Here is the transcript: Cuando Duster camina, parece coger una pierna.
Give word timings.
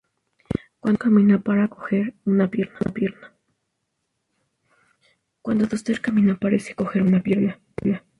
Cuando 0.79 0.99
Duster 5.67 6.01
camina, 6.01 6.39
parece 6.39 6.73
coger 6.73 7.03
una 7.05 7.21
pierna. 7.21 7.59